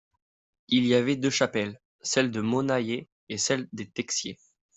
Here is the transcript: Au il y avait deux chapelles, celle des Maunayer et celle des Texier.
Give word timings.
Au 0.01 0.07
il 0.69 0.87
y 0.87 0.95
avait 0.95 1.15
deux 1.15 1.29
chapelles, 1.29 1.79
celle 2.01 2.31
des 2.31 2.41
Maunayer 2.41 3.07
et 3.29 3.37
celle 3.37 3.67
des 3.71 3.87
Texier. 3.87 4.39